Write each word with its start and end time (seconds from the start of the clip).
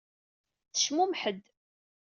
Tecmummeḥ-d. 0.73 1.41